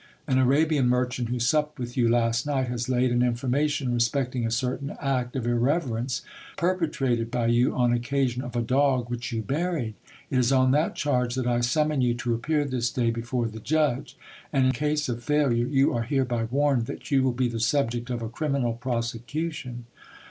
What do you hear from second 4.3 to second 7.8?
a certain act of irreverence perpe trated by you,